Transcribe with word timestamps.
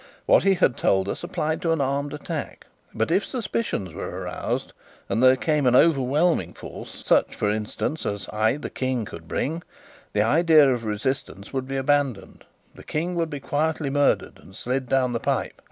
What 0.25 0.41
he 0.41 0.55
had 0.55 0.77
told 0.77 1.07
us 1.07 1.23
applied 1.23 1.61
to 1.61 1.71
an 1.71 1.79
armed 1.79 2.11
attack; 2.11 2.65
but 2.91 3.11
if 3.11 3.23
suspicions 3.23 3.93
were 3.93 4.09
aroused, 4.09 4.73
and 5.07 5.21
there 5.21 5.35
came 5.35 5.67
overwhelming 5.67 6.55
force 6.55 7.03
such, 7.05 7.35
for 7.35 7.51
instance, 7.51 8.03
as 8.07 8.27
I, 8.29 8.57
the 8.57 8.71
King, 8.71 9.05
could 9.05 9.27
bring 9.27 9.61
the 10.13 10.23
idea 10.23 10.67
of 10.73 10.85
resistance 10.85 11.53
would 11.53 11.67
be 11.67 11.77
abandoned; 11.77 12.45
the 12.73 12.83
King 12.83 13.13
would 13.13 13.29
be 13.29 13.39
quietly 13.39 13.91
murdered 13.91 14.39
and 14.39 14.55
slid 14.55 14.89
down 14.89 15.13
the 15.13 15.19
pipe. 15.19 15.53